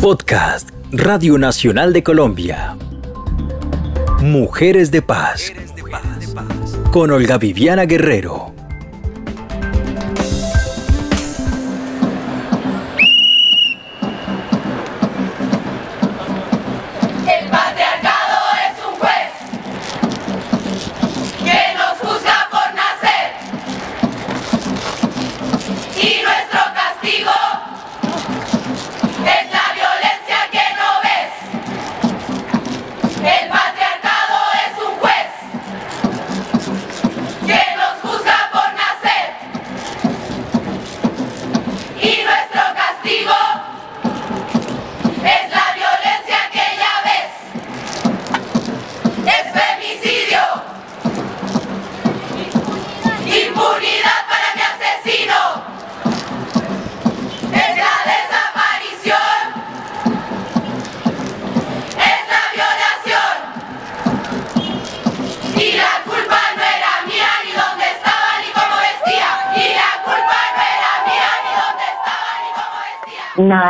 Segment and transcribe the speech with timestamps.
[0.00, 2.76] Podcast Radio Nacional de Colombia.
[4.20, 5.52] Mujeres de Paz.
[6.90, 8.47] Con Olga Viviana Guerrero.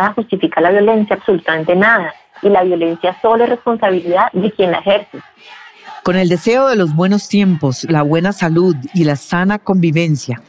[0.08, 2.12] Nada justifica la violencia, absolutamente nada.
[2.42, 5.18] Y la violencia solo es responsabilidad de quien la ejerce.
[6.04, 10.40] Con el deseo de los buenos tiempos, la buena salud y la sana convivencia,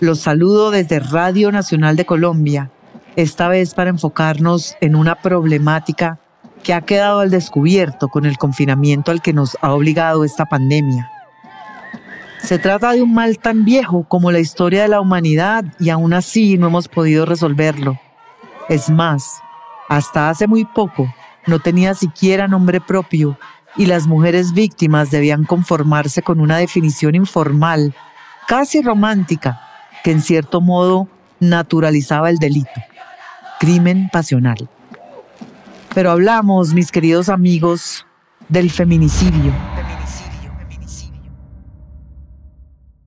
[0.00, 2.70] los saludo desde Radio Nacional de Colombia,
[3.14, 6.18] esta vez para enfocarnos en una problemática
[6.62, 11.10] que ha quedado al descubierto con el confinamiento al que nos ha obligado esta pandemia.
[12.42, 16.12] Se trata de un mal tan viejo como la historia de la humanidad y aún
[16.12, 17.98] así no hemos podido resolverlo.
[18.68, 19.40] Es más,
[19.88, 21.12] hasta hace muy poco
[21.46, 23.38] no tenía siquiera nombre propio
[23.76, 27.94] y las mujeres víctimas debían conformarse con una definición informal,
[28.48, 29.60] casi romántica,
[30.02, 32.80] que en cierto modo naturalizaba el delito,
[33.60, 34.68] crimen pasional.
[35.94, 38.04] Pero hablamos, mis queridos amigos,
[38.48, 39.52] del feminicidio.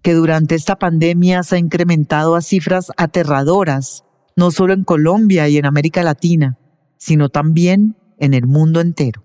[0.02, 4.06] que durante esta pandemia se ha incrementado a cifras aterradoras
[4.40, 6.58] no solo en Colombia y en América Latina,
[6.96, 9.22] sino también en el mundo entero.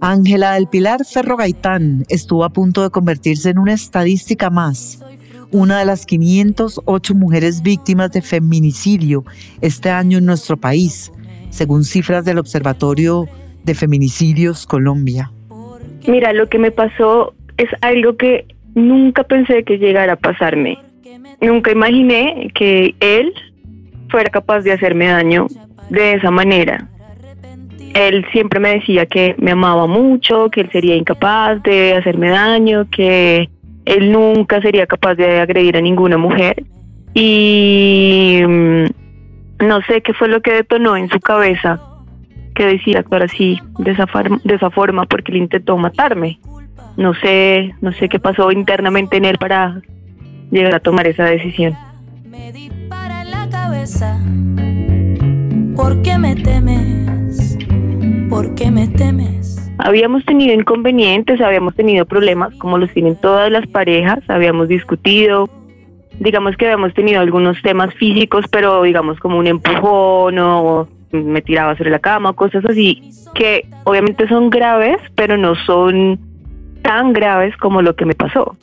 [0.00, 4.98] Ángela del Pilar Ferro Gaitán estuvo a punto de convertirse en una estadística más,
[5.50, 9.26] una de las 508 mujeres víctimas de feminicidio
[9.60, 11.12] este año en nuestro país,
[11.50, 13.28] según cifras del Observatorio
[13.66, 15.30] de Feminicidios Colombia?
[16.06, 20.78] Mira, lo que me pasó es algo que nunca pensé que llegara a pasarme.
[21.40, 23.34] Nunca imaginé que él
[24.08, 25.48] fuera capaz de hacerme daño
[25.90, 26.88] de esa manera.
[27.94, 32.88] Él siempre me decía que me amaba mucho, que él sería incapaz de hacerme daño,
[32.90, 33.48] que
[33.84, 36.62] él nunca sería capaz de agredir a ninguna mujer.
[37.14, 38.84] Y mm,
[39.66, 41.80] no sé qué fue lo que detonó en su cabeza
[42.56, 44.06] que decir actuar así, de esa,
[44.42, 46.40] de esa forma, porque él intentó matarme.
[46.96, 49.82] No sé, no sé qué pasó internamente en él para
[50.50, 51.74] llegar a tomar esa decisión.
[52.24, 54.18] Me dispara en la cabeza.
[55.76, 57.58] ¿Por qué me temes?
[58.30, 59.70] ¿Por qué me temes?
[59.78, 65.50] Habíamos tenido inconvenientes, habíamos tenido problemas, como los tienen todas las parejas, habíamos discutido,
[66.18, 71.76] digamos que habíamos tenido algunos temas físicos, pero digamos como un empujón o me tiraba
[71.76, 76.18] sobre la cama, cosas así, que obviamente son graves, pero no son
[76.82, 78.56] tan graves como lo que me pasó.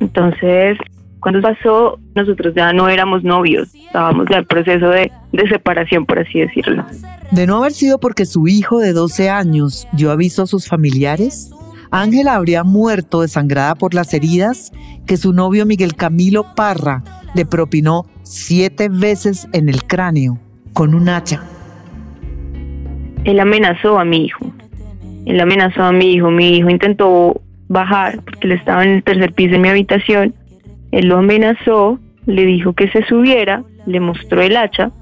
[0.00, 0.78] Entonces,
[1.20, 6.18] cuando pasó, nosotros ya no éramos novios, estábamos ya en proceso de, de separación, por
[6.18, 6.84] así decirlo.
[7.30, 11.50] De no haber sido porque su hijo de 12 años dio aviso a sus familiares,
[11.90, 14.72] Ángela habría muerto desangrada por las heridas
[15.06, 17.02] que su novio Miguel Camilo Parra
[17.34, 20.38] le propinó siete veces en el cráneo
[20.72, 21.42] con un hacha
[23.24, 24.52] él amenazó a mi hijo.
[25.26, 26.30] Él amenazó a mi hijo.
[26.30, 30.34] Mi hijo intentó bajar porque él estaba en el tercer piso de mi habitación.
[30.92, 34.92] Él lo amenazó, le dijo que se subiera, le mostró el hacha,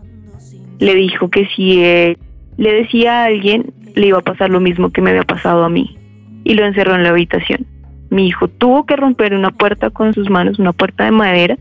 [0.78, 2.18] le dijo que si él
[2.56, 5.68] le decía a alguien, le iba a pasar lo mismo que me había pasado a
[5.68, 5.98] mí.
[6.44, 7.66] Y lo encerró en la habitación.
[8.10, 11.58] Mi hijo tuvo que romper una puerta con sus manos, una puerta de madera,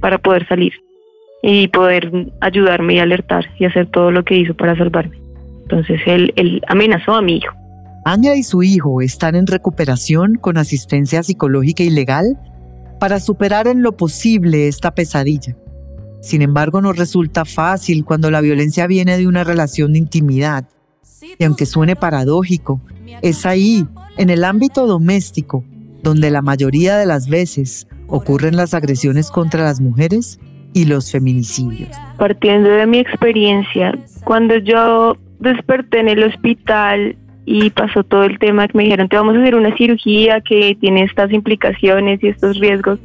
[0.00, 0.72] para poder salir
[1.42, 2.10] y poder
[2.40, 5.23] ayudarme y alertar y hacer todo lo que hizo para salvarme.
[5.64, 7.54] Entonces él, amenazó a mi hijo.
[8.04, 12.38] Ángela y su hijo están en recuperación con asistencia psicológica y legal
[13.00, 15.56] para superar en lo posible esta pesadilla.
[16.20, 20.66] Sin embargo, no resulta fácil cuando la violencia viene de una relación de intimidad
[21.38, 22.80] Y aunque suene paradójico,
[23.22, 25.64] es ahí, en el ámbito doméstico,
[26.02, 30.38] donde la mayoría de las veces ocurren las agresiones contra las mujeres
[30.74, 31.90] y los feminicidios.
[32.18, 33.92] Partiendo de mi experiencia,
[34.24, 39.16] cuando yo desperté en el hospital y pasó todo el tema que me dijeron, te
[39.16, 42.98] vamos a hacer una cirugía que tiene estas implicaciones y estos riesgos,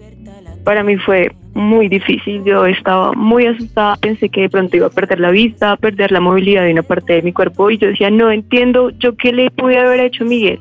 [0.64, 2.44] para mí fue muy difícil.
[2.44, 6.20] Yo estaba muy asustada, pensé que de pronto iba a perder la vista, perder la
[6.20, 9.52] movilidad de una parte de mi cuerpo y yo decía, no entiendo yo qué le
[9.52, 10.60] pude haber hecho a Miguel.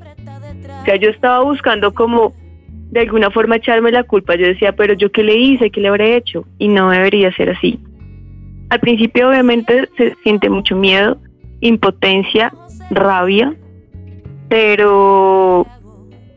[0.82, 2.32] O sea, yo estaba buscando como
[2.90, 4.34] de alguna forma echarme la culpa.
[4.34, 7.50] Yo decía, pero yo qué le hice, qué le habré hecho y no debería ser
[7.50, 7.78] así.
[8.70, 11.18] Al principio obviamente se siente mucho miedo,
[11.60, 12.52] impotencia,
[12.90, 13.54] rabia,
[14.48, 15.66] pero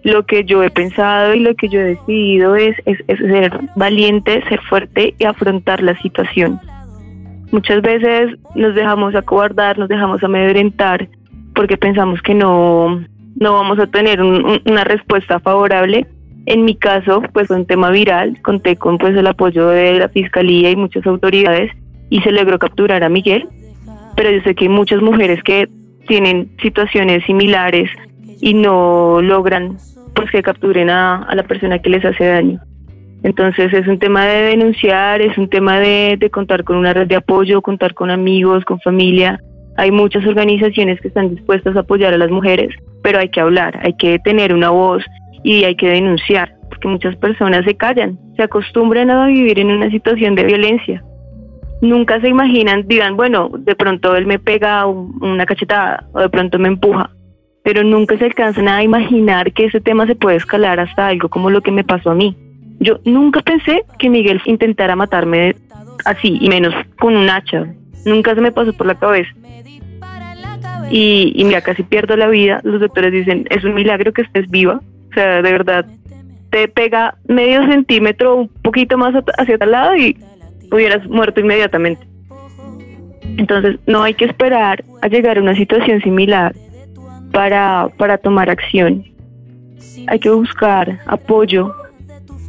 [0.04, 2.76] lo que yo he pensado y lo que yo he decidido es,
[3.08, 6.60] ser valiente, ser fuerte y afrontar la situación.
[7.52, 11.08] Muchas veces nos dejamos acobardar, nos dejamos amedrentar
[11.54, 13.04] porque pensamos que no,
[13.36, 16.08] no vamos a tener una respuesta favorable.
[16.46, 20.10] En mi caso, pues fue un tema viral, conté con pues el apoyo de la
[20.10, 21.72] fiscalía y muchas autoridades
[22.10, 23.48] y se logró capturar a Miguel,
[24.16, 25.68] pero yo sé que hay muchas mujeres que
[26.08, 27.90] tienen situaciones similares
[28.42, 29.78] y no logran
[30.14, 32.60] pues que capturen a, la persona que les hace daño.
[33.24, 37.08] Entonces es un tema de denunciar, es un tema de, de, contar con una red
[37.08, 39.40] de apoyo, contar con amigos, con familia.
[39.78, 43.80] Hay muchas organizaciones que están dispuestas a apoyar a las mujeres, pero hay que hablar,
[43.84, 45.06] hay que tener una voz
[45.44, 49.90] y hay que denunciar, porque muchas personas se callan, se acostumbran a vivir en una
[49.90, 51.04] situación de violencia.
[51.82, 56.60] Nunca se imaginan, digan, bueno, de pronto él me pega una cachetada o de pronto
[56.60, 57.10] me empuja,
[57.64, 61.50] pero nunca se alcanzan a imaginar que ese tema se puede escalar hasta algo como
[61.50, 62.38] lo que me pasó a mí.
[62.80, 65.56] Yo nunca pensé que Miguel intentara matarme
[66.06, 67.68] así, y menos con un hacha.
[68.06, 69.32] Nunca se me pasó por la cabeza.
[70.90, 72.60] Y, y mira, casi pierdo la vida.
[72.64, 74.82] Los doctores dicen, es un milagro que estés viva.
[75.12, 75.86] O sea, de verdad,
[76.50, 80.18] te pega medio centímetro, un poquito más hacia tal lado y
[80.72, 82.08] hubieras muerto inmediatamente.
[83.38, 86.56] Entonces, no hay que esperar a llegar a una situación similar
[87.32, 89.06] para, para tomar acción.
[90.08, 91.74] Hay que buscar apoyo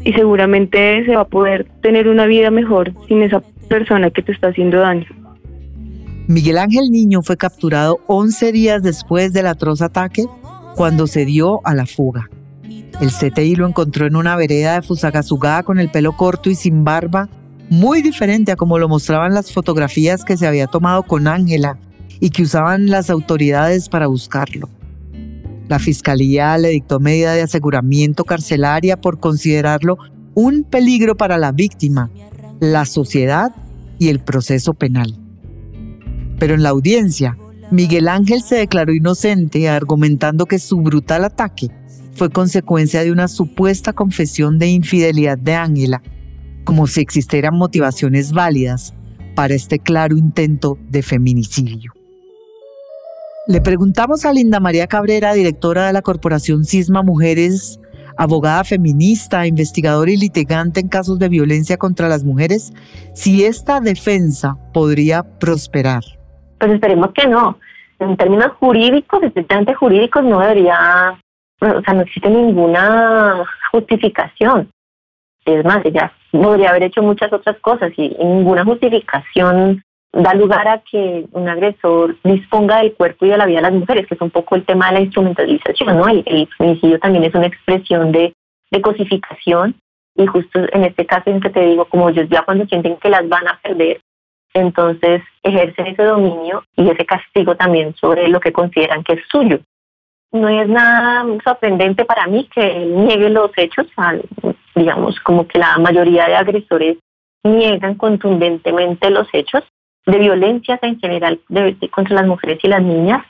[0.05, 4.33] y seguramente se va a poder tener una vida mejor sin esa persona que te
[4.33, 5.07] está haciendo daño.
[6.29, 10.25] Miguel Ángel Niño fue capturado 11 días después del atroz ataque
[10.77, 12.29] cuando se dio a la fuga.
[13.01, 16.85] El CTI lo encontró en una vereda de Fusagasugá con el pelo corto y sin
[16.85, 17.29] barba,
[17.73, 21.79] muy diferente a como lo mostraban las fotografías que se había tomado con Ángela
[22.21, 24.69] y que usaban las autoridades para buscarlo.
[25.69, 29.97] La fiscalía le dictó medida de aseguramiento carcelaria por considerarlo
[30.35, 32.11] un peligro para la víctima,
[32.61, 33.55] la sociedad
[33.99, 35.19] y el proceso penal.
[36.39, 37.39] Pero en la audiencia,
[37.71, 41.71] Miguel Ángel se declaró inocente argumentando que su brutal ataque
[42.17, 46.03] fue consecuencia de una supuesta confesión de infidelidad de Ángela,
[46.65, 48.95] como si existieran motivaciones válidas
[49.35, 51.93] para este claro intento de feminicidio.
[53.49, 57.81] Le preguntamos a Linda María Cabrera, directora de la Corporación Cisma Mujeres,
[58.17, 62.73] abogada feminista, investigadora y litigante en casos de violencia contra las mujeres,
[63.15, 66.03] si esta defensa podría prosperar.
[66.59, 67.59] Pues esperemos que no.
[67.99, 71.19] En términos jurídicos, estrictamente jurídicos, no debería,
[71.61, 74.71] o sea, no existe ninguna justificación.
[75.45, 79.83] Es más, ella podría haber hecho muchas otras cosas y ninguna justificación
[80.13, 83.73] da lugar a que un agresor disponga del cuerpo y de la vida de las
[83.73, 86.07] mujeres, que es un poco el tema de la instrumentalización, ¿no?
[86.07, 88.35] El, el feminicidio también es una expresión de,
[88.71, 89.75] de cosificación
[90.15, 93.09] y justo en este caso en que te digo, como ellos ya cuando sienten que
[93.09, 94.01] las van a perder,
[94.55, 99.61] entonces ejercen ese dominio y ese castigo también sobre lo que consideran que es suyo.
[100.31, 103.87] No es nada sorprendente para mí que él niegue los hechos,
[104.75, 106.99] digamos, como que la mayoría de agresores
[107.45, 109.63] niegan contundentemente los hechos,
[110.07, 111.41] de violencias en general
[111.91, 113.25] contra las mujeres y las niñas,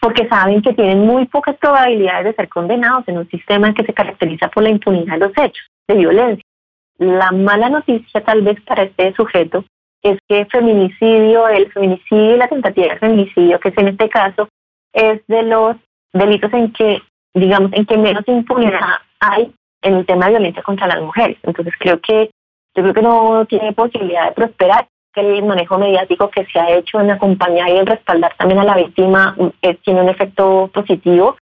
[0.00, 3.92] porque saben que tienen muy pocas probabilidades de ser condenados en un sistema que se
[3.92, 6.44] caracteriza por la impunidad de los hechos de violencia.
[6.98, 9.64] La mala noticia tal vez para este sujeto
[10.02, 14.48] es que feminicidio, el feminicidio y la tentativa de feminicidio, que es en este caso,
[14.92, 15.76] es de los
[16.12, 17.02] delitos en que,
[17.34, 18.80] digamos, en que menos impunidad
[19.20, 19.52] hay
[19.86, 21.38] en el tema de violencia contra las mujeres.
[21.42, 22.30] Entonces creo que
[22.74, 27.00] yo creo que no tiene posibilidad de prosperar el manejo mediático que se ha hecho
[27.00, 29.48] en acompañar y en respaldar también a la víctima mm,
[29.82, 31.36] tiene un efecto positivo.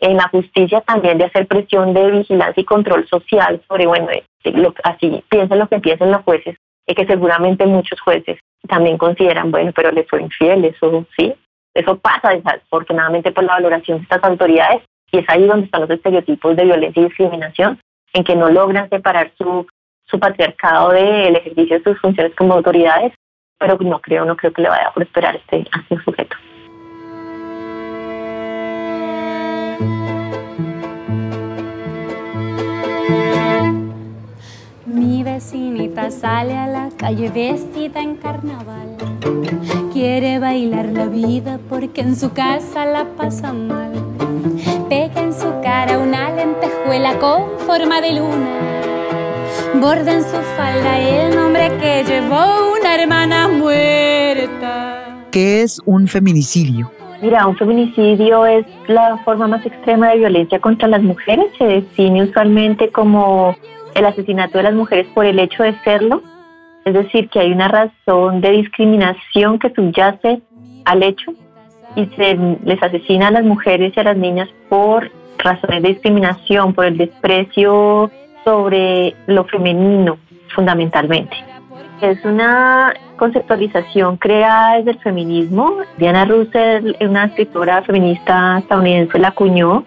[0.00, 4.24] En la justicia también de hacer presión de vigilancia y control social sobre, bueno, eh,
[4.52, 8.38] lo, así piensen lo que piensen los jueces, y que seguramente muchos jueces
[8.68, 11.34] también consideran, bueno, pero le fue infiel, eso sí,
[11.74, 15.90] eso pasa desafortunadamente por la valoración de estas autoridades y es ahí donde están los
[15.90, 17.78] estereotipos de violencia y discriminación,
[18.12, 19.66] en que no logran separar su,
[20.06, 23.12] su patriarcado del ejercicio de sus funciones como autoridades,
[23.58, 26.36] pero no creo, no creo que le vaya a prosperar este, a este sujeto.
[34.86, 38.96] Mi vecinita sale a la calle vestida en carnaval.
[39.92, 43.92] Quiere bailar la vida porque en su casa la pasa mal.
[45.44, 48.60] Su cara una lentejuela con forma de luna.
[49.74, 55.26] Borda en su falda el nombre que llevó una hermana muerta.
[55.30, 56.90] ¿Qué es un feminicidio?
[57.20, 61.44] Mira, un feminicidio es la forma más extrema de violencia contra las mujeres.
[61.58, 63.54] Se define usualmente como
[63.94, 66.22] el asesinato de las mujeres por el hecho de serlo.
[66.86, 70.40] Es decir, que hay una razón de discriminación que subyace
[70.86, 71.34] al hecho
[71.96, 72.34] y se
[72.64, 76.96] les asesina a las mujeres y a las niñas por razones de discriminación, por el
[76.96, 78.10] desprecio
[78.44, 80.18] sobre lo femenino,
[80.54, 81.36] fundamentalmente.
[82.00, 85.76] Es una conceptualización creada desde el feminismo.
[85.96, 89.84] Diana Russell, una escritora feminista estadounidense, la acuñó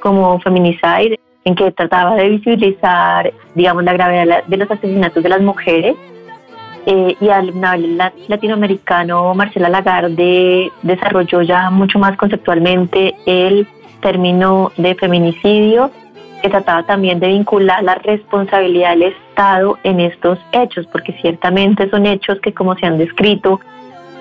[0.00, 5.40] como Feminicide, en que trataba de visibilizar, digamos, la gravedad de los asesinatos de las
[5.40, 5.96] mujeres.
[6.88, 7.52] Eh, y al
[8.28, 13.66] latinoamericano Marcela Lagarde desarrolló ya mucho más conceptualmente el
[14.06, 15.90] término de feminicidio
[16.40, 22.06] que trataba también de vincular la responsabilidad del Estado en estos hechos, porque ciertamente son
[22.06, 23.58] hechos que, como se han descrito,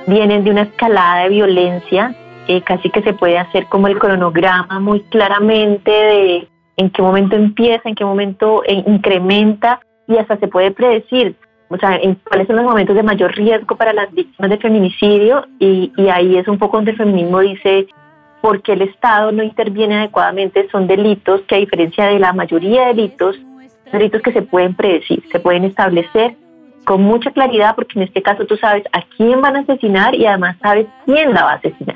[0.08, 2.16] vienen de una escalada de violencia,
[2.48, 7.36] eh, casi que se puede hacer como el cronograma muy claramente de en qué momento
[7.36, 11.36] empieza, en qué momento eh, incrementa y hasta se puede predecir,
[11.70, 15.46] o sea, en cuáles son los momentos de mayor riesgo para las víctimas de feminicidio
[15.60, 17.88] y, y ahí es un poco donde el feminismo dice
[18.46, 22.94] porque el Estado no interviene adecuadamente, son delitos que a diferencia de la mayoría de
[22.94, 26.36] delitos, son delitos que se pueden predecir, se pueden establecer
[26.84, 30.28] con mucha claridad porque en este caso tú sabes a quién van a asesinar y
[30.28, 31.96] además sabes quién la va a asesinar.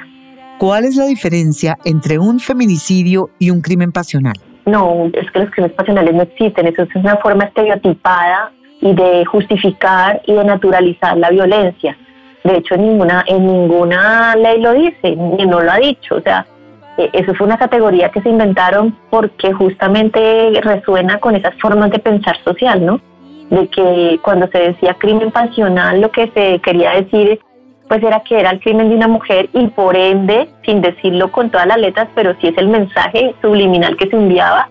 [0.57, 4.33] ¿Cuál es la diferencia entre un feminicidio y un crimen pasional?
[4.65, 8.51] No, es que los crímenes pasionales no existen, eso es una forma estereotipada
[8.81, 11.95] y de justificar y de naturalizar la violencia.
[12.49, 16.15] De hecho, en ninguna, en ninguna ley lo dice, ni no lo ha dicho.
[16.15, 16.47] O sea,
[16.97, 21.99] e, eso fue una categoría que se inventaron porque justamente resuena con esas formas de
[21.99, 22.99] pensar social, ¿no?
[23.51, 27.39] De que cuando se decía crimen pasional, lo que se quería decir
[27.87, 31.51] pues era que era el crimen de una mujer y por ende, sin decirlo con
[31.51, 34.69] todas las letras, pero sí es el mensaje subliminal que se enviaba,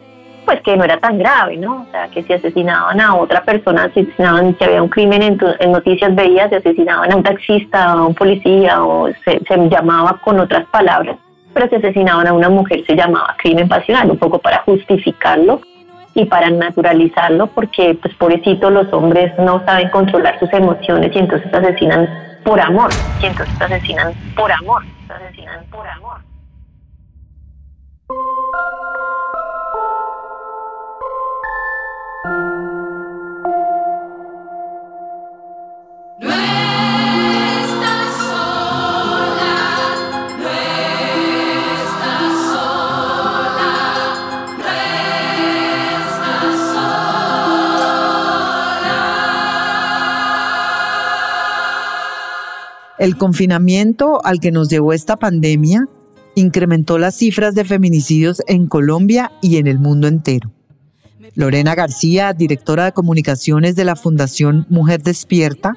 [0.48, 1.82] pues que no era tan grave, ¿no?
[1.82, 5.72] O sea, que si asesinaban a otra persona, asesinaban, si había un crimen en, en
[5.72, 10.40] noticias veías, se asesinaban a un taxista, a un policía, o se, se llamaba con
[10.40, 11.18] otras palabras,
[11.52, 15.60] pero si asesinaban a una mujer se llamaba crimen pasional, un poco para justificarlo
[16.14, 21.52] y para naturalizarlo, porque pues pobrecito los hombres no saben controlar sus emociones y entonces
[21.52, 22.08] asesinan
[22.42, 22.88] por amor,
[23.20, 26.17] y entonces asesinan por amor, asesinan por amor.
[52.98, 55.86] El confinamiento al que nos llevó esta pandemia
[56.34, 60.50] incrementó las cifras de feminicidios en Colombia y en el mundo entero.
[61.34, 65.76] Lorena García, directora de comunicaciones de la Fundación Mujer Despierta,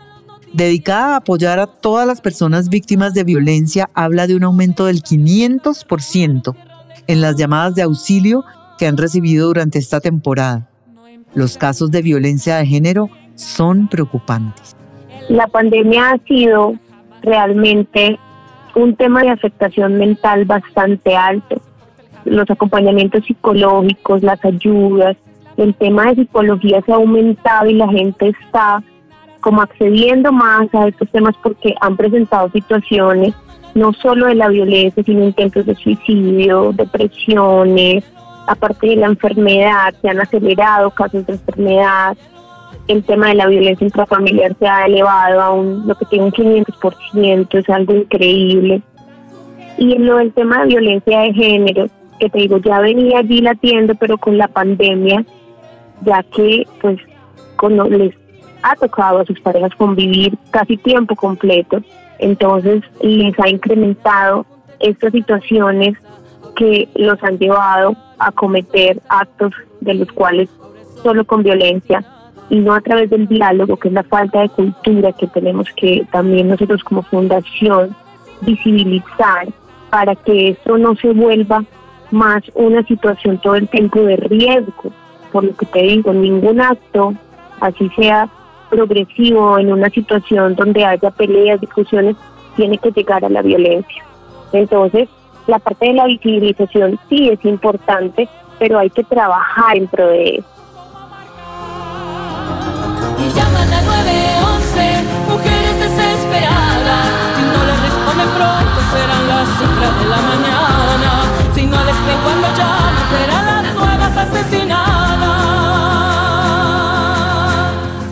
[0.54, 5.04] dedicada a apoyar a todas las personas víctimas de violencia, habla de un aumento del
[5.04, 6.56] 500%
[7.06, 8.44] en las llamadas de auxilio
[8.80, 10.68] que han recibido durante esta temporada.
[11.36, 14.76] Los casos de violencia de género son preocupantes.
[15.30, 16.76] La pandemia ha sido
[17.22, 18.20] realmente
[18.76, 21.62] un tema de afectación mental bastante alto.
[22.26, 25.18] Los acompañamientos psicológicos, las ayudas,
[25.58, 28.84] el tema de psicología se ha aumentado y la gente está
[29.42, 33.34] como accediendo más a estos temas porque han presentado situaciones
[33.74, 38.04] no solo de la violencia, sino intentos de suicidio, depresiones,
[38.48, 42.18] aparte de la enfermedad, se han acelerado casos de enfermedad,
[42.92, 46.32] el tema de la violencia intrafamiliar se ha elevado a un, lo que tiene un
[46.32, 48.82] 500%, es algo increíble.
[49.78, 51.88] Y en lo del tema de violencia de género,
[52.20, 55.26] que te digo, ya venía allí latiendo, pero con la pandemia,
[56.02, 57.00] ya que pues
[57.58, 58.14] cuando les
[58.62, 61.82] ha tocado a sus parejas convivir casi tiempo completo,
[62.20, 64.46] entonces les ha incrementado
[64.80, 65.98] estas situaciones
[66.56, 70.50] que los han llevado a cometer actos de los cuales
[71.02, 72.06] solo con violencia
[72.52, 76.06] y no a través del diálogo, que es la falta de cultura que tenemos que
[76.12, 77.96] también nosotros como fundación
[78.42, 79.48] visibilizar
[79.90, 81.64] para que esto no se vuelva
[82.12, 84.92] más una situación todo el tiempo de riesgo.
[85.32, 87.14] Por lo que te digo, ningún acto,
[87.62, 88.28] así sea
[88.70, 92.18] progresivo, en una situación donde haya peleas, discusiones,
[92.58, 94.04] tiene que llegar a la violencia.
[94.52, 95.08] Entonces,
[95.48, 98.28] la parte de la visibilización sí es importante,
[98.60, 100.61] pero hay que trabajar en pro de eso.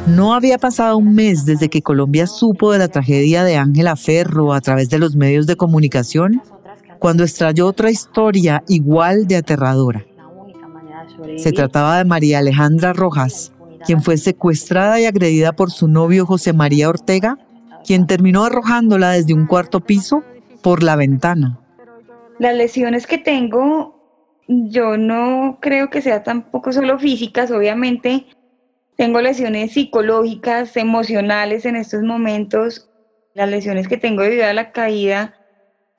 [0.07, 4.53] No había pasado un mes desde que Colombia supo de la tragedia de Ángela Ferro
[4.53, 6.41] a través de los medios de comunicación,
[6.99, 10.05] cuando estalló otra historia igual de aterradora.
[11.37, 13.53] Se trataba de María Alejandra Rojas,
[13.85, 17.37] quien fue secuestrada y agredida por su novio José María Ortega,
[17.89, 20.23] quien terminó arrojándola desde un cuarto piso
[20.61, 21.57] por la ventana.
[22.37, 23.95] Las lesiones que tengo,
[24.47, 28.27] yo no creo que sean tampoco solo físicas, obviamente.
[28.95, 32.87] Tengo lesiones psicológicas, emocionales en estos momentos.
[33.33, 35.33] Las lesiones que tengo debido a la caída,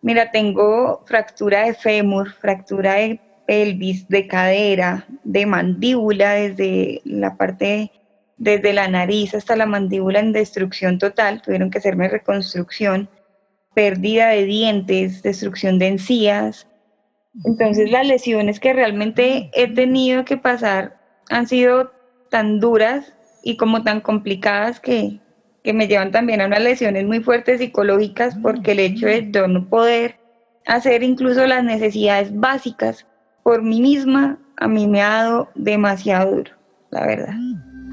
[0.00, 7.90] mira, tengo fractura de fémur, fractura de pelvis, de cadera, de mandíbula, desde la parte,
[8.40, 13.08] desde la nariz hasta la mandíbula en destrucción total, tuvieron que hacerme reconstrucción,
[13.74, 16.66] pérdida de dientes, destrucción de encías.
[17.44, 21.92] Entonces las lesiones que realmente he tenido que pasar han sido
[22.30, 23.12] tan duras
[23.44, 25.20] y como tan complicadas que,
[25.62, 29.48] que me llevan también a unas lesiones muy fuertes psicológicas porque el hecho de yo
[29.48, 30.18] no poder
[30.66, 33.06] hacer incluso las necesidades básicas
[33.42, 36.52] por mí misma, a mí me ha dado demasiado duro,
[36.90, 37.34] la verdad.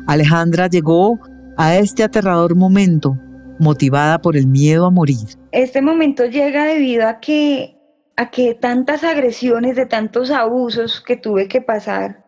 [0.07, 1.19] Alejandra llegó
[1.57, 3.17] a este aterrador momento
[3.59, 5.27] motivada por el miedo a morir.
[5.51, 7.77] Este momento llega debido a que
[8.17, 12.25] a que tantas agresiones, de tantos abusos que tuve que pasar,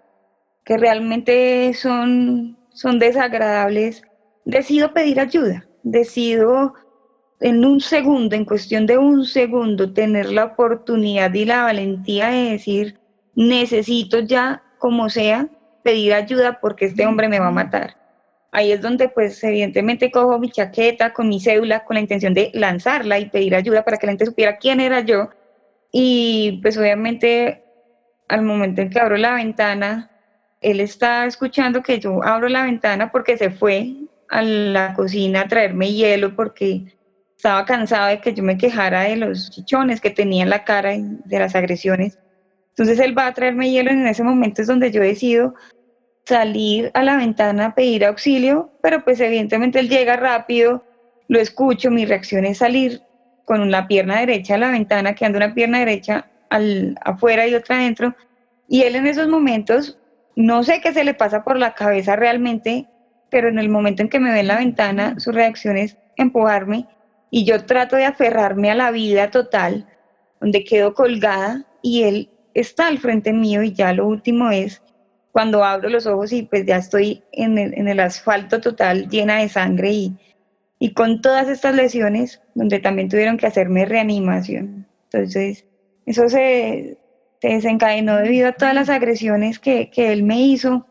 [0.63, 4.03] que realmente son, son desagradables,
[4.45, 6.75] decido pedir ayuda, decido
[7.39, 12.51] en un segundo, en cuestión de un segundo, tener la oportunidad y la valentía de
[12.51, 12.99] decir,
[13.33, 15.49] necesito ya, como sea,
[15.83, 17.95] pedir ayuda porque este hombre me va a matar.
[18.51, 22.51] Ahí es donde, pues, evidentemente cojo mi chaqueta con mi cédula con la intención de
[22.53, 25.29] lanzarla y pedir ayuda para que la gente supiera quién era yo.
[25.91, 27.63] Y pues obviamente
[28.27, 30.11] al momento en que abro la ventana,
[30.61, 33.93] él está escuchando que yo abro la ventana porque se fue
[34.29, 36.95] a la cocina a traerme hielo porque
[37.35, 40.93] estaba cansado de que yo me quejara de los chichones que tenía en la cara
[40.93, 42.19] y de las agresiones.
[42.79, 45.53] Entonces él va a traerme hielo y en ese momento es donde yo decido
[46.23, 50.85] salir a la ventana a pedir auxilio, pero pues evidentemente él llega rápido,
[51.27, 53.01] lo escucho, mi reacción es salir
[53.43, 57.79] con la pierna derecha a la ventana, quedando una pierna derecha al, afuera y otra
[57.79, 58.15] adentro,
[58.69, 59.99] y él en esos momentos,
[60.37, 62.87] no sé qué se le pasa por la cabeza realmente,
[63.29, 66.87] pero en el momento en que me ve en la ventana, su reacción es empujarme
[67.29, 69.85] y yo trato de aferrarme a la vida total,
[70.39, 74.81] donde quedo colgada y él está al frente mío y ya lo último es
[75.31, 79.37] cuando abro los ojos y pues ya estoy en el, en el asfalto total llena
[79.37, 80.17] de sangre y,
[80.79, 84.87] y con todas estas lesiones donde también tuvieron que hacerme reanimación.
[85.11, 85.65] Entonces,
[86.05, 86.97] eso se,
[87.41, 90.85] se desencadenó debido a todas las agresiones que, que él me hizo,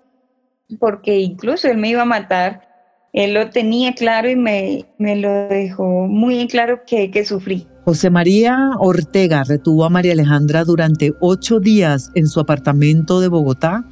[0.78, 2.68] porque incluso él me iba a matar.
[3.12, 7.66] Él lo tenía claro y me, me lo dejó muy en claro que, que sufrí.
[7.88, 13.82] José María Ortega retuvo a María Alejandra durante ocho días en su apartamento de Bogotá,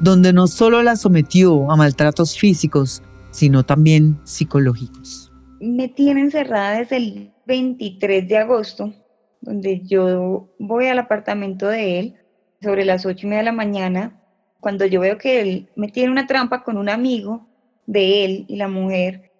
[0.00, 5.30] donde no solo la sometió a maltratos físicos, sino también psicológicos.
[5.60, 8.94] Me tiene encerrada desde el 23 de agosto,
[9.42, 12.14] donde yo voy al apartamento de él
[12.62, 14.18] sobre las ocho y media de la mañana,
[14.60, 17.46] cuando yo veo que él me tiene una trampa con un amigo
[17.84, 19.30] de él y la mujer,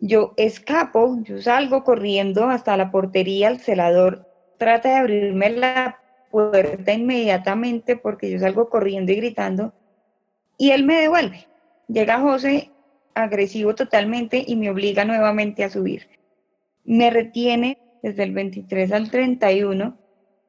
[0.00, 5.98] yo escapo, yo salgo corriendo hasta la portería, el celador trata de abrirme la
[6.30, 9.72] puerta inmediatamente porque yo salgo corriendo y gritando
[10.56, 11.46] y él me devuelve.
[11.88, 12.70] Llega José
[13.14, 16.08] agresivo totalmente y me obliga nuevamente a subir.
[16.84, 19.96] Me retiene desde el 23 al 31.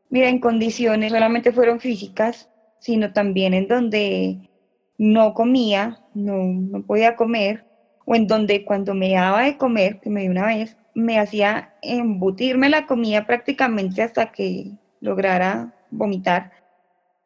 [0.10, 4.50] Mira, en condiciones solamente fueron físicas, sino también en donde
[4.98, 7.66] no comía, no, no podía comer,
[8.10, 11.76] o en donde cuando me daba de comer, que me dio una vez, me hacía
[11.84, 16.52] embutirme la comida prácticamente hasta que lograra vomitar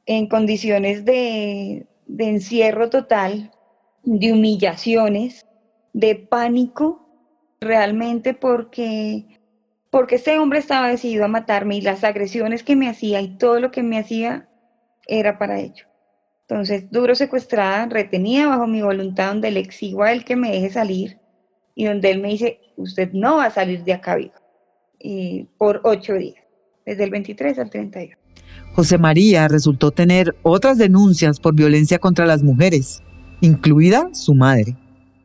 [0.05, 3.53] en condiciones de, de encierro total,
[4.03, 5.45] de humillaciones,
[5.93, 7.07] de pánico,
[7.61, 9.23] realmente porque,
[9.89, 13.61] porque este hombre estaba decidido a matarme y las agresiones que me hacía y todo
[13.61, 14.49] lo que me hacía
[15.07, 15.85] era para ello.
[16.53, 20.69] Entonces, duro secuestrada, retenida bajo mi voluntad, donde le exigo a él que me deje
[20.69, 21.17] salir
[21.73, 24.35] y donde él me dice, usted no va a salir de acá vivo,
[24.99, 26.43] y por ocho días,
[26.85, 28.15] desde el 23 al 31.
[28.75, 33.01] José María resultó tener otras denuncias por violencia contra las mujeres,
[33.41, 34.77] incluida su madre.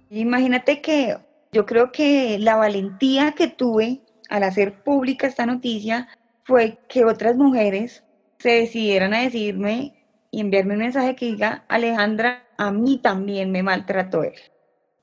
[0.09, 1.15] Imagínate que
[1.53, 6.09] yo creo que la valentía que tuve al hacer pública esta noticia
[6.45, 8.03] fue que otras mujeres
[8.39, 9.98] se decidieran a decirme
[10.31, 14.35] y enviarme un mensaje que diga, Alejandra, a mí también me maltrató él.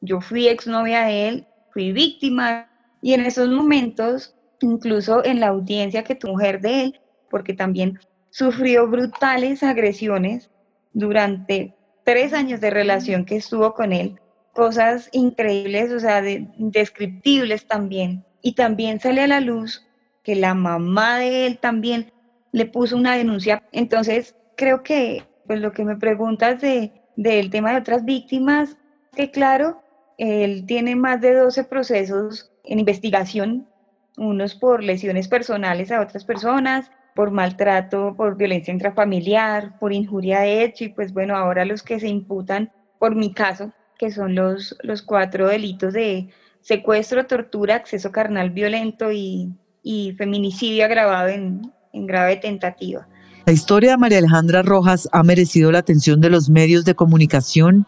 [0.02, 2.70] Yo fui exnovia de él, fui víctima
[3.02, 8.00] y en esos momentos, incluso en la audiencia que tu mujer de él, porque también
[8.30, 10.52] sufrió brutales agresiones
[10.94, 14.20] durante tres años de relación que estuvo con él,
[14.54, 18.24] cosas increíbles, o sea, indescriptibles también.
[18.42, 19.86] Y también sale a la luz
[20.24, 22.12] que la mamá de él también
[22.52, 23.64] le puso una denuncia.
[23.72, 28.78] Entonces, creo que pues lo que me preguntas de, del tema de otras víctimas,
[29.16, 29.82] que claro,
[30.18, 33.68] él tiene más de 12 procesos en investigación,
[34.18, 40.64] unos por lesiones personales a otras personas, por maltrato, por violencia intrafamiliar, por injuria de
[40.64, 44.76] hecho, y pues bueno, ahora los que se imputan por mi caso, que son los,
[44.82, 46.28] los cuatro delitos de
[46.62, 51.62] secuestro, tortura, acceso carnal violento y, y feminicidio agravado en,
[51.94, 53.08] en grave tentativa.
[53.46, 57.86] La historia de María Alejandra Rojas ha merecido la atención de los medios de comunicación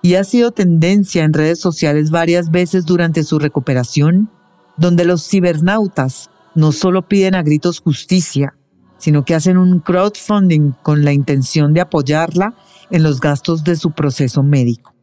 [0.00, 4.30] y ha sido tendencia en redes sociales varias veces durante su recuperación,
[4.78, 8.54] donde los cibernautas no solo piden a gritos justicia,
[8.96, 12.54] sino que hacen un crowdfunding con la intención de apoyarla
[12.90, 14.94] en los gastos de su proceso médico.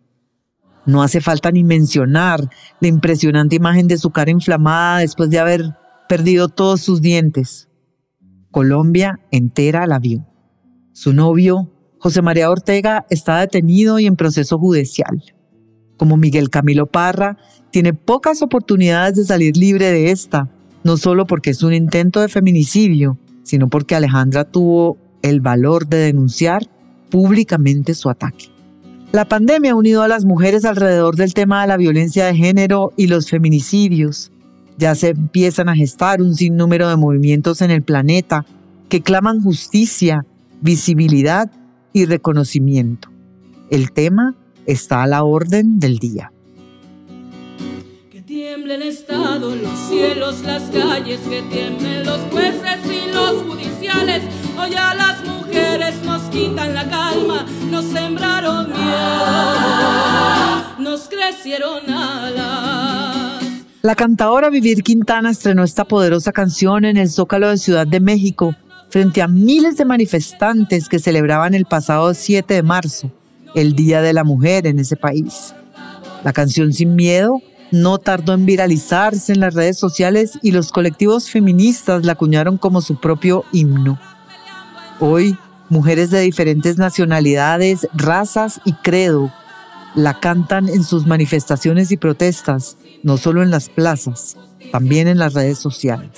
[0.87, 5.75] No hace falta ni mencionar la impresionante imagen de su cara inflamada después de haber
[6.09, 7.67] perdido todos sus dientes,
[8.51, 10.25] Colombia entera la vio.
[10.91, 15.23] Su novio, José María Ortega, está detenido y en proceso judicial.
[15.95, 17.37] Como Miguel Camilo Parra,
[17.71, 20.49] tiene pocas oportunidades de salir libre de esta,
[20.83, 25.97] no solo porque es un intento de feminicidio, sino porque Alejandra tuvo el valor de
[25.97, 26.69] denunciar
[27.09, 28.47] públicamente su ataque.
[29.13, 32.91] La pandemia ha unido a las mujeres alrededor del tema de la violencia de género
[32.97, 34.31] y los feminicidios,
[34.77, 38.45] ya se empiezan a gestar un sinnúmero de movimientos en el planeta
[38.89, 40.25] que claman justicia,
[40.61, 41.49] visibilidad
[41.93, 43.09] y reconocimiento.
[43.69, 46.31] El tema está a la orden del día.
[48.09, 54.23] Que tiemblen Estado, los cielos, las calles, que tiemblen los jueces y los judiciales.
[54.59, 59.83] Hoy a las mujeres nos quitan la calma, nos sembraron miedo,
[60.79, 62.60] nos crecieron alas.
[63.81, 68.55] La cantadora Vivir Quintana estrenó esta poderosa canción en el Zócalo de Ciudad de México
[68.89, 73.11] frente a miles de manifestantes que celebraban el pasado 7 de marzo,
[73.55, 75.55] el Día de la Mujer en ese país.
[76.23, 77.41] La canción Sin Miedo
[77.71, 82.81] no tardó en viralizarse en las redes sociales y los colectivos feministas la acuñaron como
[82.81, 83.99] su propio himno.
[84.99, 85.35] Hoy,
[85.69, 89.33] mujeres de diferentes nacionalidades, razas y credo
[89.95, 94.37] la cantan en sus manifestaciones y protestas no solo en las plazas,
[94.71, 96.09] también en las redes sociales.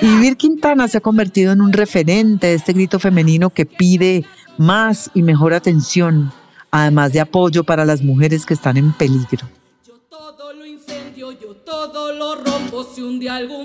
[0.00, 4.24] Y Vivir Quintana se ha convertido en un referente de este grito femenino que pide
[4.58, 6.32] más y mejor atención,
[6.70, 9.48] además de apoyo para las mujeres que están en peligro.
[9.86, 12.84] Yo todo lo incendio, yo todo lo rompo.
[12.94, 13.20] Si un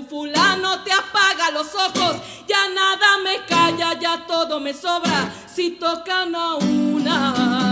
[0.08, 2.16] fulano te apaga los ojos,
[2.48, 5.32] ya nada me calla, ya todo me sobra.
[5.52, 7.65] Si tocan a una,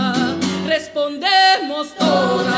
[0.75, 2.55] respondemos todas.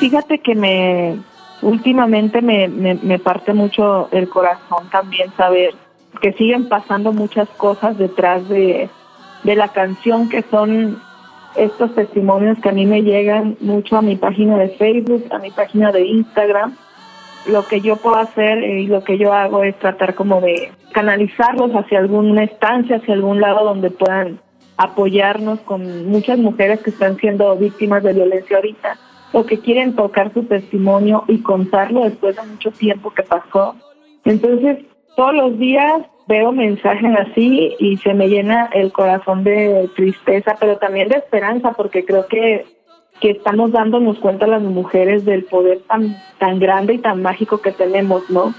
[0.00, 1.18] Fíjate que me
[1.62, 5.74] últimamente me, me, parte mucho el corazón también saber
[6.20, 8.88] que siguen pasando muchas cosas detrás de,
[9.42, 11.00] de la canción que son
[11.56, 15.50] estos testimonios que a mí me llegan mucho a mi página de Facebook, a mi
[15.50, 16.76] página de Instagram.
[17.46, 21.72] Lo que yo puedo hacer y lo que yo hago es tratar como de canalizarlos
[21.72, 24.40] hacia alguna estancia, hacia algún lado donde puedan
[24.76, 28.98] apoyarnos con muchas mujeres que están siendo víctimas de violencia ahorita
[29.32, 33.74] o que quieren tocar su testimonio y contarlo después de mucho tiempo que pasó.
[34.24, 34.78] Entonces,
[35.16, 40.76] todos los días veo mensajes así y se me llena el corazón de tristeza, pero
[40.78, 42.64] también de esperanza, porque creo que
[43.20, 47.72] que estamos dándonos cuenta las mujeres del poder tan, tan grande y tan mágico que
[47.72, 48.54] tenemos, ¿no?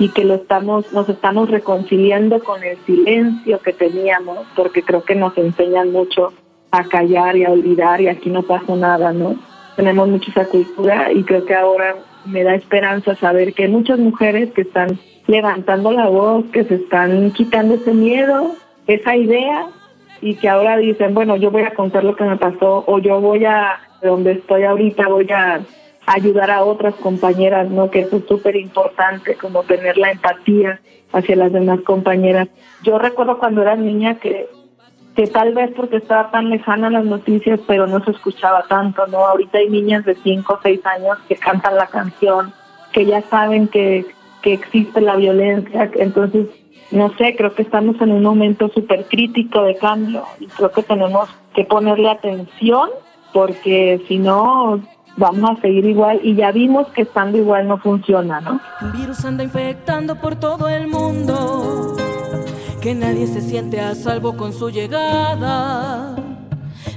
[0.00, 5.14] Y que lo estamos, nos estamos reconciliando con el silencio que teníamos, porque creo que
[5.14, 6.32] nos enseñan mucho
[6.72, 9.36] a callar y a olvidar y aquí no pasa nada, ¿no?
[9.76, 14.50] Tenemos mucha esa cultura y creo que ahora me da esperanza saber que muchas mujeres
[14.52, 18.54] que están levantando la voz, que se están quitando ese miedo,
[18.86, 19.66] esa idea
[20.20, 23.20] y que ahora dicen, bueno, yo voy a contar lo que me pasó o yo
[23.20, 25.60] voy a, donde estoy ahorita, voy a
[26.06, 27.90] ayudar a otras compañeras, ¿no?
[27.90, 30.80] Que eso es súper importante, como tener la empatía
[31.12, 32.48] hacia las demás compañeras.
[32.82, 34.48] Yo recuerdo cuando era niña que,
[35.14, 39.18] que tal vez porque estaba tan lejana las noticias, pero no se escuchaba tanto, ¿no?
[39.18, 42.52] Ahorita hay niñas de 5 o 6 años que cantan la canción,
[42.92, 44.06] que ya saben que,
[44.42, 46.48] que existe la violencia, entonces
[46.90, 50.82] no sé, creo que estamos en un momento súper crítico de cambio y creo que
[50.82, 52.90] tenemos que ponerle atención
[53.32, 54.80] porque si no
[55.16, 58.60] vamos a seguir igual y ya vimos que estando igual no funciona, ¿no?
[58.80, 61.96] Un virus anda infectando por todo el mundo,
[62.80, 66.16] que nadie se siente a salvo con su llegada.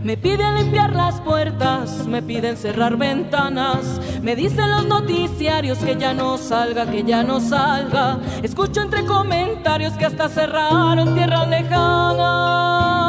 [0.03, 6.13] Me piden limpiar las puertas, me piden cerrar ventanas, me dicen los noticiarios que ya
[6.13, 8.19] no salga, que ya no salga.
[8.41, 13.02] Escucho entre comentarios que hasta cerraron tierras lejanas.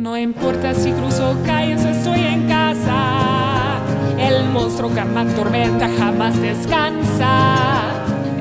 [0.00, 3.80] No importa si cruzo calles o estoy en casa,
[4.18, 7.58] el monstruo que me tormenta jamás descansa.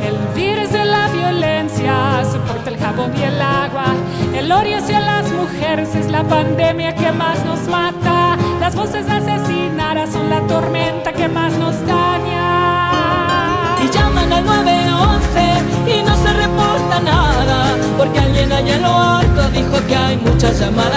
[0.01, 3.87] El virus de la violencia soporta el jabón y el agua.
[4.33, 8.37] El odio hacia las mujeres es la pandemia que más nos mata.
[8.61, 13.75] Las voces asesinadas son la tormenta que más nos daña.
[13.83, 17.75] Y llaman al 911 y no se reporta nada.
[17.97, 20.88] Porque alguien allá en lo alto dijo que hay muchas llamadas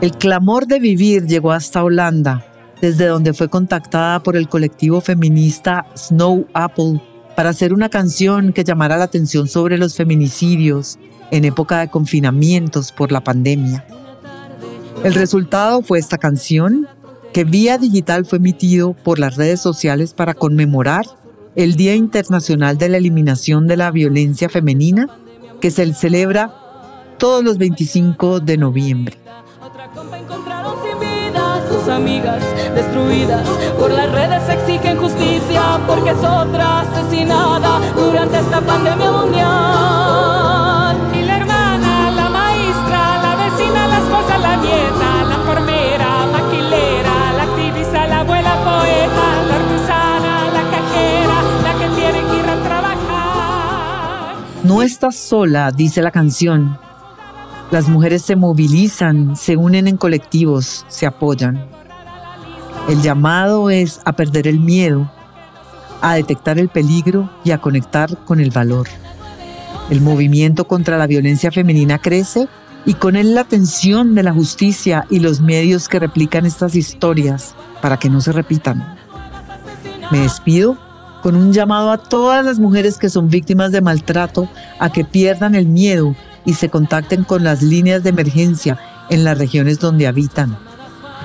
[0.00, 2.46] El clamor de vivir llegó hasta Holanda,
[2.80, 7.02] desde donde fue contactada por el colectivo feminista Snow Apple
[7.34, 11.00] para hacer una canción que llamara la atención sobre los feminicidios
[11.32, 13.84] en época de confinamientos por la pandemia.
[15.02, 16.86] El resultado fue esta canción,
[17.32, 21.06] que vía digital fue emitido por las redes sociales para conmemorar
[21.56, 25.08] el Día Internacional de la Eliminación de la Violencia Femenina,
[25.60, 26.54] que se celebra
[27.18, 29.18] todos los 25 de noviembre.
[31.88, 32.42] Sus amigas
[32.74, 33.48] destruidas.
[33.78, 40.96] Por las redes exigen justicia porque es otra asesinada durante esta pandemia mundial.
[41.14, 47.42] Y la hermana, la maestra, la vecina, la esposa, la nieta, la enfermera, maquilera, la
[47.44, 54.36] activista, la abuela poeta, la artesana, la cajera, la que tiene que ir a trabajar.
[54.62, 56.78] No estás sola, dice la canción.
[57.70, 61.77] Las mujeres se movilizan, se unen en colectivos, se apoyan.
[62.88, 65.10] El llamado es a perder el miedo,
[66.00, 68.88] a detectar el peligro y a conectar con el valor.
[69.90, 72.48] El movimiento contra la violencia femenina crece
[72.86, 77.54] y con él la atención de la justicia y los medios que replican estas historias
[77.82, 78.96] para que no se repitan.
[80.10, 80.78] Me despido
[81.22, 84.48] con un llamado a todas las mujeres que son víctimas de maltrato
[84.78, 88.78] a que pierdan el miedo y se contacten con las líneas de emergencia
[89.10, 90.56] en las regiones donde habitan,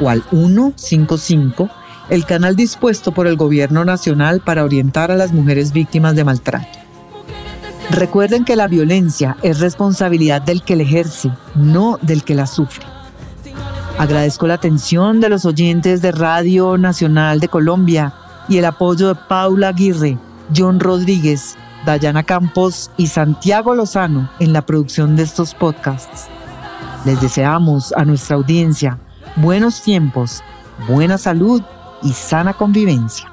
[0.02, 1.70] o al 155,
[2.10, 6.80] el canal dispuesto por el Gobierno Nacional para orientar a las mujeres víctimas de maltrato.
[7.90, 12.86] Recuerden que la violencia es responsabilidad del que la ejerce, no del que la sufre.
[13.98, 18.14] Agradezco la atención de los oyentes de Radio Nacional de Colombia
[18.50, 20.18] y el apoyo de Paula Aguirre,
[20.56, 26.28] John Rodríguez, Dayana Campos y Santiago Lozano en la producción de estos podcasts.
[27.06, 28.98] Les deseamos a nuestra audiencia
[29.36, 30.44] buenos tiempos,
[30.88, 31.62] buena salud
[32.02, 33.33] y sana convivencia.